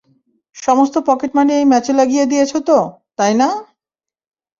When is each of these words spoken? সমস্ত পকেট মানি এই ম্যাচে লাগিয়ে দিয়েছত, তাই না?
সমস্ত 0.55 0.95
পকেট 1.07 1.31
মানি 1.35 1.51
এই 1.53 1.65
ম্যাচে 1.71 1.91
লাগিয়ে 1.93 2.25
দিয়েছত, 2.25 2.69
তাই 3.17 3.33
না? 3.33 3.49